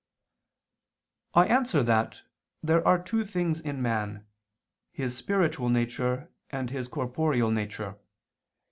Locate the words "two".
2.97-3.23